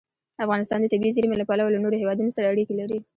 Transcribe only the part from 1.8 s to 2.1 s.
نورو